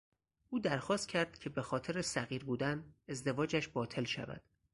[0.49, 4.43] او درخواست کرد که به خاطر صغیر بودن، ازدواجش باطل شود.